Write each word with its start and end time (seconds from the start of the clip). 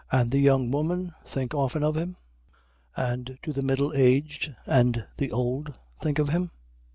and 0.11 0.31
the 0.31 0.39
young 0.39 0.71
woman 0.71 1.13
think 1.27 1.53
often 1.53 1.83
of 1.83 1.95
him? 1.95 2.15
and 2.97 3.37
do 3.43 3.53
the 3.53 3.61
middle 3.61 3.93
aged 3.95 4.51
and 4.65 5.05
the 5.17 5.31
old 5.31 5.77
think 6.01 6.17
of 6.17 6.29
him? 6.29 6.49